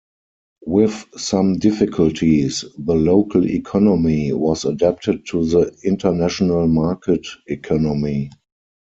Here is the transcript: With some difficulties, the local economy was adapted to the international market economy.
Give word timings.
With 0.65 1.05
some 1.15 1.59
difficulties, 1.59 2.65
the 2.75 2.95
local 2.95 3.47
economy 3.47 4.33
was 4.33 4.65
adapted 4.65 5.27
to 5.27 5.45
the 5.45 5.77
international 5.83 6.65
market 6.67 7.27
economy. 7.45 8.31